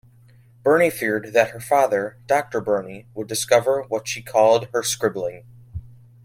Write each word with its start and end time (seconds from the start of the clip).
Burney 0.63 0.89
feared 0.89 1.31
that 1.33 1.51
her 1.51 1.59
father, 1.59 2.17
Doctor 2.25 2.59
Burney, 2.59 3.05
would 3.13 3.27
discover 3.27 3.83
what 3.83 4.07
she 4.07 4.23
called 4.23 4.67
her 4.73 4.81
"scribbling". 4.81 5.45